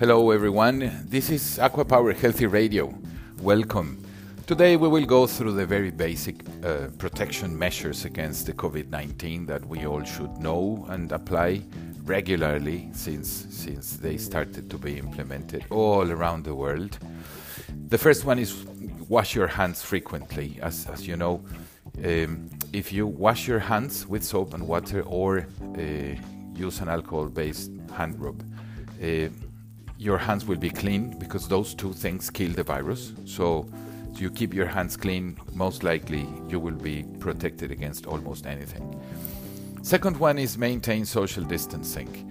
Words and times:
Hello, 0.00 0.30
everyone. 0.30 0.90
This 1.10 1.28
is 1.28 1.58
Aquapower 1.58 2.16
Healthy 2.16 2.46
Radio. 2.46 2.94
Welcome. 3.42 4.02
Today, 4.46 4.76
we 4.76 4.88
will 4.88 5.04
go 5.04 5.26
through 5.26 5.52
the 5.52 5.66
very 5.66 5.90
basic 5.90 6.36
uh, 6.64 6.86
protection 6.96 7.58
measures 7.58 8.06
against 8.06 8.46
the 8.46 8.54
COVID 8.54 8.88
19 8.88 9.44
that 9.44 9.62
we 9.66 9.84
all 9.84 10.02
should 10.02 10.38
know 10.38 10.86
and 10.88 11.12
apply 11.12 11.60
regularly 12.04 12.88
since, 12.94 13.28
since 13.50 13.98
they 13.98 14.16
started 14.16 14.70
to 14.70 14.78
be 14.78 14.96
implemented 14.96 15.66
all 15.68 16.10
around 16.10 16.44
the 16.44 16.54
world. 16.54 16.98
The 17.88 17.98
first 17.98 18.24
one 18.24 18.38
is 18.38 18.64
wash 19.06 19.34
your 19.34 19.48
hands 19.48 19.82
frequently. 19.82 20.58
As, 20.62 20.86
as 20.86 21.06
you 21.06 21.18
know, 21.18 21.44
um, 22.02 22.48
if 22.72 22.90
you 22.90 23.06
wash 23.06 23.46
your 23.46 23.58
hands 23.58 24.06
with 24.06 24.24
soap 24.24 24.54
and 24.54 24.66
water 24.66 25.02
or 25.02 25.46
uh, 25.76 25.82
use 26.54 26.80
an 26.80 26.88
alcohol 26.88 27.26
based 27.26 27.70
hand 27.92 28.18
rub, 28.18 28.42
uh, 29.02 29.28
your 30.00 30.16
hands 30.16 30.46
will 30.46 30.56
be 30.56 30.70
clean 30.70 31.10
because 31.18 31.46
those 31.46 31.74
two 31.74 31.92
things 31.92 32.30
kill 32.30 32.50
the 32.52 32.62
virus. 32.62 33.12
So, 33.26 33.70
you 34.16 34.30
keep 34.30 34.54
your 34.54 34.66
hands 34.66 34.96
clean, 34.96 35.36
most 35.54 35.82
likely 35.82 36.26
you 36.48 36.58
will 36.58 36.74
be 36.74 37.04
protected 37.18 37.70
against 37.70 38.06
almost 38.06 38.46
anything. 38.46 38.98
Second 39.82 40.16
one 40.18 40.38
is 40.38 40.56
maintain 40.56 41.04
social 41.04 41.44
distancing. 41.44 42.26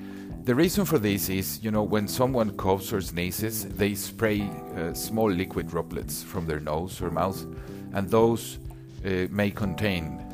The 0.45 0.55
reason 0.55 0.83
for 0.83 0.97
this 0.97 1.29
is, 1.29 1.63
you 1.63 1.69
know, 1.69 1.83
when 1.83 2.07
someone 2.07 2.57
coughs 2.57 2.91
or 2.91 3.01
sneezes, 3.01 3.65
they 3.65 3.93
spray 3.93 4.49
uh, 4.75 4.93
small 4.93 5.31
liquid 5.31 5.67
droplets 5.67 6.23
from 6.23 6.47
their 6.47 6.59
nose 6.59 6.99
or 7.01 7.11
mouth, 7.11 7.45
and 7.93 8.09
those 8.09 8.57
uh, 9.05 9.27
may 9.29 9.51
contain 9.51 10.25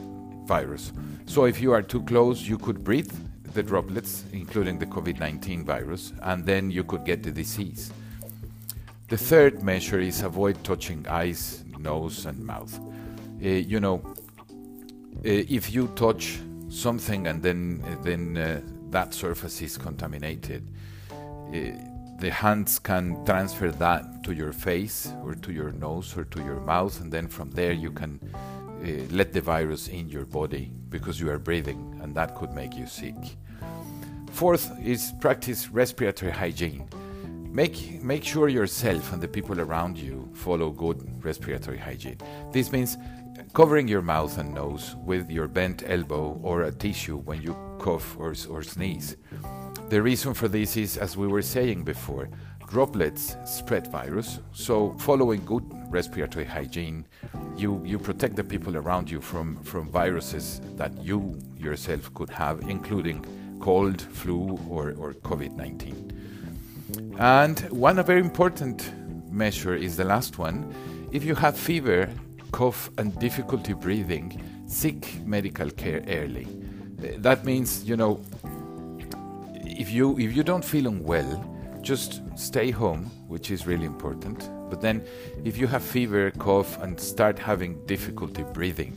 virus. 0.45 0.93
So 1.25 1.45
if 1.45 1.59
you 1.59 1.73
are 1.73 1.81
too 1.81 2.03
close, 2.03 2.47
you 2.47 2.57
could 2.57 2.83
breathe 2.83 3.13
the 3.55 3.63
droplets, 3.63 4.25
including 4.33 4.77
the 4.77 4.85
COVID 4.85 5.19
19 5.19 5.65
virus, 5.65 6.13
and 6.21 6.45
then 6.45 6.69
you 6.69 6.83
could 6.83 7.03
get 7.05 7.23
the 7.23 7.31
disease. 7.31 7.91
The 9.07 9.17
third 9.17 9.63
measure 9.63 9.99
is 9.99 10.21
avoid 10.21 10.63
touching 10.63 11.05
eyes, 11.07 11.63
nose, 11.79 12.25
and 12.25 12.45
mouth. 12.45 12.79
Uh, 13.43 13.47
you 13.47 13.79
know, 13.79 14.01
uh, 14.05 14.13
if 15.23 15.73
you 15.73 15.87
touch 15.95 16.39
something 16.69 17.27
and 17.27 17.41
then 17.41 17.83
then 18.03 18.37
uh, 18.37 18.61
that 18.89 19.13
surface 19.13 19.61
is 19.61 19.77
contaminated, 19.77 20.63
uh, 21.11 21.55
the 22.19 22.31
hands 22.31 22.79
can 22.79 23.23
transfer 23.25 23.71
that 23.71 24.23
to 24.23 24.33
your 24.33 24.51
face 24.51 25.13
or 25.23 25.35
to 25.35 25.51
your 25.51 25.71
nose 25.71 26.17
or 26.17 26.25
to 26.25 26.39
your 26.43 26.59
mouth, 26.61 26.99
and 27.01 27.11
then 27.11 27.27
from 27.27 27.51
there 27.51 27.73
you 27.73 27.91
can 27.91 28.19
uh, 28.85 29.05
let 29.11 29.33
the 29.33 29.41
virus 29.41 29.87
in 29.87 30.09
your 30.09 30.25
body 30.25 30.71
because 30.89 31.19
you 31.19 31.29
are 31.29 31.39
breathing, 31.39 31.99
and 32.01 32.15
that 32.15 32.35
could 32.35 32.51
make 32.53 32.75
you 32.75 32.87
sick. 32.87 33.15
Fourth 34.31 34.71
is 34.83 35.13
practice 35.19 35.69
respiratory 35.69 36.31
hygiene. 36.31 36.87
Make, 37.51 38.03
make 38.03 38.23
sure 38.23 38.49
yourself 38.49 39.13
and 39.13 39.21
the 39.21 39.27
people 39.27 39.61
around 39.61 39.97
you 39.97 40.29
follow 40.33 40.69
good 40.71 41.23
respiratory 41.23 41.77
hygiene. 41.77 42.17
This 42.51 42.71
means 42.71 42.97
covering 43.53 43.87
your 43.87 44.01
mouth 44.01 44.37
and 44.37 44.53
nose 44.53 44.95
with 45.05 45.31
your 45.31 45.47
bent 45.47 45.83
elbow 45.87 46.39
or 46.43 46.63
a 46.63 46.71
tissue 46.71 47.17
when 47.17 47.41
you 47.41 47.55
cough 47.79 48.17
or, 48.19 48.35
or 48.49 48.61
sneeze. 48.61 49.15
The 49.89 50.01
reason 50.01 50.33
for 50.33 50.47
this 50.47 50.75
is, 50.75 50.97
as 50.97 51.15
we 51.15 51.27
were 51.27 51.41
saying 51.41 51.83
before, 51.83 52.29
droplets 52.67 53.37
spread 53.45 53.87
virus, 53.87 54.39
so 54.51 54.91
following 54.99 55.45
good 55.45 55.63
respiratory 55.89 56.45
hygiene, 56.45 57.05
you, 57.57 57.81
you 57.85 57.97
protect 57.97 58.35
the 58.35 58.43
people 58.43 58.77
around 58.77 59.09
you 59.09 59.21
from, 59.21 59.57
from 59.63 59.89
viruses 59.89 60.61
that 60.75 60.91
you 61.01 61.39
yourself 61.57 62.13
could 62.13 62.29
have, 62.29 62.61
including 62.61 63.25
cold, 63.59 64.01
flu, 64.01 64.59
or, 64.69 64.93
or 64.97 65.13
COVID 65.13 65.55
19. 65.55 67.15
And 67.17 67.59
one 67.71 68.03
very 68.03 68.19
important 68.19 68.91
measure 69.31 69.75
is 69.75 69.97
the 69.97 70.03
last 70.03 70.37
one. 70.37 70.73
If 71.11 71.23
you 71.23 71.35
have 71.35 71.57
fever, 71.57 72.09
cough, 72.51 72.89
and 72.97 73.17
difficulty 73.19 73.73
breathing, 73.73 74.41
seek 74.67 75.25
medical 75.25 75.69
care 75.69 76.03
early. 76.07 76.47
That 77.17 77.45
means, 77.45 77.83
you 77.83 77.97
know, 77.97 78.21
if 79.63 79.91
you 79.91 80.17
if 80.17 80.35
you 80.35 80.43
don't 80.43 80.63
feel 80.63 80.87
unwell, 80.87 81.43
just 81.81 82.21
stay 82.35 82.71
home, 82.71 83.05
which 83.27 83.51
is 83.51 83.67
really 83.67 83.85
important. 83.85 84.49
But 84.75 84.81
then, 84.81 85.05
if 85.45 85.57
you 85.57 85.67
have 85.67 85.81
fever, 85.81 86.31
cough, 86.31 86.77
and 86.81 86.99
start 86.99 87.39
having 87.39 87.81
difficulty 87.85 88.43
breathing, 88.43 88.93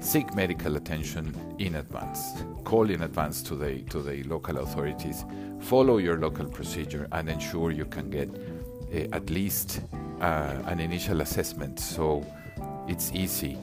seek 0.00 0.34
medical 0.34 0.74
attention 0.74 1.32
in 1.60 1.76
advance. 1.76 2.42
Call 2.64 2.90
in 2.90 3.02
advance 3.02 3.40
to 3.42 3.54
the 3.54 3.82
to 3.90 4.02
the 4.02 4.24
local 4.24 4.58
authorities. 4.58 5.24
Follow 5.60 5.98
your 5.98 6.18
local 6.18 6.46
procedure 6.46 7.06
and 7.12 7.28
ensure 7.28 7.70
you 7.70 7.84
can 7.84 8.10
get 8.10 8.28
uh, 8.28 9.16
at 9.16 9.30
least 9.30 9.82
uh, 10.20 10.56
an 10.66 10.80
initial 10.80 11.20
assessment, 11.20 11.78
so 11.78 12.26
it's 12.88 13.12
easy 13.12 13.56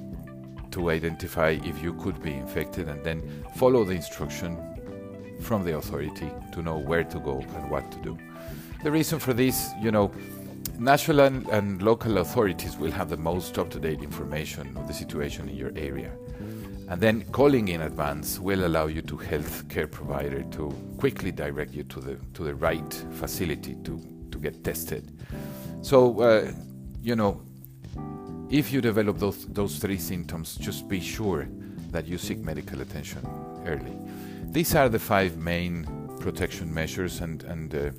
to 0.71 0.89
identify 0.89 1.59
if 1.65 1.83
you 1.83 1.93
could 1.95 2.23
be 2.23 2.31
infected, 2.31 2.87
and 2.87 3.03
then 3.03 3.21
follow 3.57 3.83
the 3.83 3.93
instruction 3.93 4.57
from 5.41 5.65
the 5.65 5.75
authority 5.75 6.31
to 6.53 6.61
know 6.61 6.77
where 6.77 7.03
to 7.03 7.19
go 7.19 7.43
and 7.55 7.69
what 7.69 7.91
to 7.91 7.99
do. 7.99 8.17
The 8.83 8.89
reason 8.89 9.19
for 9.19 9.33
this, 9.33 9.69
you 9.79 9.91
know, 9.91 10.11
national 10.81 11.19
and, 11.19 11.47
and 11.49 11.81
local 11.81 12.17
authorities 12.17 12.75
will 12.75 12.91
have 12.91 13.09
the 13.09 13.17
most 13.17 13.57
up 13.59 13.69
to 13.69 13.79
date 13.79 14.01
information 14.01 14.75
of 14.77 14.87
the 14.87 14.93
situation 14.93 15.47
in 15.47 15.55
your 15.55 15.71
area. 15.75 16.11
And 16.89 16.99
then 16.99 17.21
calling 17.31 17.69
in 17.69 17.81
advance 17.81 18.39
will 18.39 18.65
allow 18.65 18.87
you 18.87 19.01
to 19.03 19.15
health 19.15 19.69
care 19.69 19.87
provider 19.87 20.43
to 20.43 20.75
quickly 20.97 21.31
direct 21.31 21.73
you 21.73 21.83
to 21.83 22.01
the 22.01 22.15
to 22.33 22.43
the 22.43 22.55
right 22.55 23.05
facility 23.11 23.75
to, 23.83 24.01
to 24.31 24.37
get 24.39 24.63
tested. 24.63 25.09
So 25.81 26.19
uh, 26.19 26.51
you 27.01 27.15
know, 27.15 27.41
if 28.49 28.73
you 28.73 28.81
develop 28.81 29.19
those 29.19 29.45
those 29.45 29.77
three 29.77 29.99
symptoms, 29.99 30.55
just 30.55 30.89
be 30.89 30.99
sure 30.99 31.47
that 31.91 32.07
you 32.07 32.17
seek 32.17 32.39
medical 32.39 32.81
attention 32.81 33.25
early. 33.65 33.97
These 34.51 34.75
are 34.75 34.89
the 34.89 34.99
five 34.99 35.37
main 35.37 35.85
protection 36.19 36.73
measures, 36.73 37.21
and, 37.21 37.43
and 37.43 37.73
uh, 37.73 37.91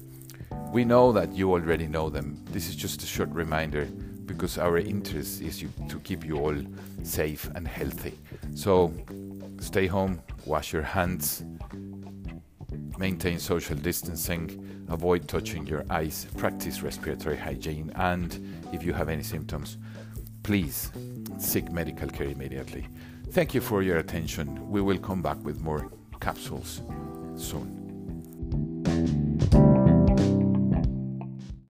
we 0.72 0.84
know 0.86 1.12
that 1.12 1.32
you 1.34 1.52
already 1.52 1.86
know 1.86 2.08
them. 2.08 2.42
This 2.46 2.68
is 2.68 2.74
just 2.74 3.02
a 3.02 3.06
short 3.06 3.28
reminder 3.28 3.84
because 4.24 4.56
our 4.56 4.78
interest 4.78 5.42
is 5.42 5.60
you, 5.60 5.68
to 5.88 5.98
keep 5.98 6.24
you 6.24 6.38
all 6.38 6.56
safe 7.02 7.50
and 7.54 7.68
healthy. 7.68 8.18
So 8.54 8.90
stay 9.60 9.86
home, 9.86 10.22
wash 10.46 10.72
your 10.72 10.82
hands, 10.82 11.44
maintain 12.96 13.38
social 13.38 13.76
distancing, 13.76 14.86
avoid 14.88 15.28
touching 15.28 15.66
your 15.66 15.84
eyes, 15.90 16.26
practice 16.38 16.80
respiratory 16.80 17.36
hygiene, 17.36 17.92
and 17.96 18.40
if 18.72 18.82
you 18.82 18.94
have 18.94 19.10
any 19.10 19.22
symptoms, 19.22 19.76
please 20.42 20.90
seek 21.38 21.70
medical 21.70 22.08
care 22.08 22.28
immediately. 22.28 22.86
Thank 23.32 23.52
you 23.52 23.60
for 23.60 23.82
your 23.82 23.98
attention. 23.98 24.70
We 24.70 24.80
will 24.80 24.98
come 24.98 25.20
back 25.20 25.36
with 25.44 25.60
more 25.60 25.90
capsules 26.20 26.80
soon. 27.36 27.81